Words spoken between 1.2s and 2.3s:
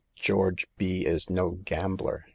no gam bler.